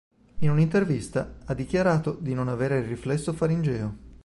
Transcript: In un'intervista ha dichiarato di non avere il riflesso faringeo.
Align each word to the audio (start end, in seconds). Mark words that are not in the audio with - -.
In 0.39 0.49
un'intervista 0.49 1.35
ha 1.45 1.53
dichiarato 1.53 2.17
di 2.19 2.33
non 2.33 2.47
avere 2.47 2.79
il 2.79 2.87
riflesso 2.87 3.33
faringeo. 3.33 3.95